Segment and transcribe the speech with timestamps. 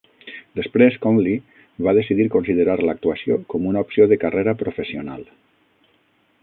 [0.59, 1.35] Després Conley
[1.87, 5.25] va decidir considerar l"actuació com una opció de carrera professional.